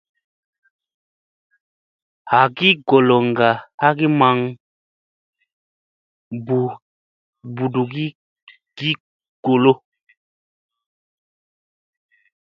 [2.31, 3.49] Hagi koloŋga
[3.81, 4.37] haa maŋ
[7.55, 9.73] ɓugigolo.